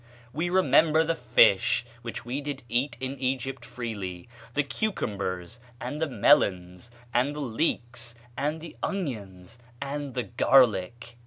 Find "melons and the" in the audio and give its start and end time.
6.09-7.39